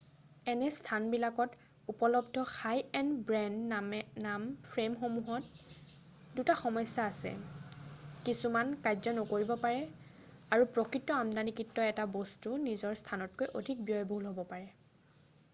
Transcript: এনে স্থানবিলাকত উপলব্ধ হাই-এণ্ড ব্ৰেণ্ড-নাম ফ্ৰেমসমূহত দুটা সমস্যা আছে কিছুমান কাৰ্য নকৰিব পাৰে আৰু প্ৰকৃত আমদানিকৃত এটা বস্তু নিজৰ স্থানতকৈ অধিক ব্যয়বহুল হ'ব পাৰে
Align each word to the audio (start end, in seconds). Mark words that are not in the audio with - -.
এনে 0.51 0.67
স্থানবিলাকত 0.77 1.49
উপলব্ধ 1.91 2.35
হাই-এণ্ড 2.53 3.13
ব্ৰেণ্ড-নাম 3.27 4.47
ফ্ৰেমসমূহত 4.69 6.39
দুটা 6.39 6.55
সমস্যা 6.63 7.05
আছে 7.11 7.35
কিছুমান 8.31 8.73
কাৰ্য 8.89 9.15
নকৰিব 9.21 9.55
পাৰে 9.69 9.85
আৰু 10.57 10.69
প্ৰকৃত 10.79 11.19
আমদানিকৃত 11.21 11.87
এটা 11.93 12.09
বস্তু 12.19 12.57
নিজৰ 12.67 12.99
স্থানতকৈ 13.05 13.53
অধিক 13.63 13.87
ব্যয়বহুল 13.89 14.29
হ'ব 14.33 14.45
পাৰে 14.53 14.69